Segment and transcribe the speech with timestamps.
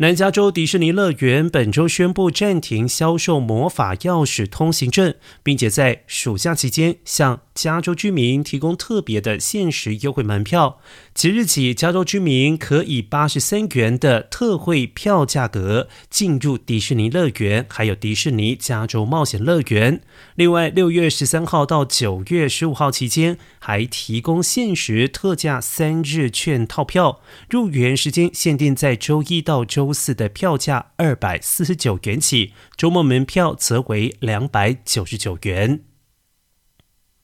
[0.00, 10.78] 南加州迪士尼乐园本周宣布暂停销售魔法钥匙通行证，并且在暑假期间向加州居民提供特别的限时优惠门票。
[11.12, 20.00] 即日起，加州居民可以八十三元的特惠票价格进入迪士尼乐园，还有迪士尼加州冒险乐园。
[20.36, 27.20] 另外，六月十三号到九月十五号期间，还提供限时特价三日券套票，
[27.50, 35.80] 入园时间限定在周一到周四的票价二百四十九元起，周末门票则为两百九十九元。